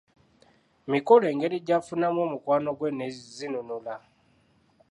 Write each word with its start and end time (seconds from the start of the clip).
Mikolo 0.91 1.25
engeri 1.33 1.57
gy’afunamu 1.67 2.19
omukwano 2.25 2.69
gwe 2.77 2.89
ne 2.93 3.07
Zinunula. 3.35 3.95